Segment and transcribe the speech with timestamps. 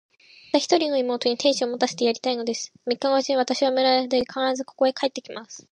[0.51, 2.73] たった一人の妹に、亭主を持たせてやりたいのです。
[2.87, 5.67] 三日のうちに、私は村で結婚式を挙げさせ、必ず、ここへ帰って来ます。